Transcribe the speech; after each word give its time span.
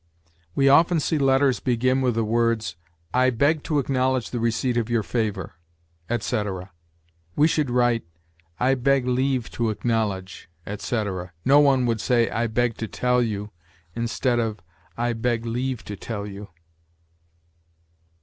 We 0.55 0.67
often 0.67 0.99
see 0.99 1.19
letters 1.19 1.59
begin 1.59 2.01
with 2.01 2.15
the 2.15 2.23
words, 2.23 2.75
"I 3.13 3.29
beg 3.29 3.61
to 3.65 3.77
acknowledge 3.77 4.31
the 4.31 4.39
receipt 4.39 4.75
of 4.75 4.89
your 4.89 5.03
favor," 5.03 5.53
etc. 6.09 6.71
We 7.35 7.47
should 7.47 7.69
write, 7.69 8.07
"I 8.59 8.73
beg 8.73 9.05
leave 9.05 9.51
to 9.51 9.69
acknowledge," 9.69 10.49
etc. 10.65 11.33
No 11.45 11.59
one 11.59 11.85
would 11.85 12.01
say, 12.01 12.31
"I 12.31 12.47
beg 12.47 12.77
to 12.77 12.87
tell 12.87 13.21
you," 13.21 13.51
instead 13.95 14.39
of, 14.39 14.59
"I 14.97 15.13
beg 15.13 15.45
leave 15.45 15.83
to 15.83 15.95
tell 15.95 16.25
you." 16.25 16.47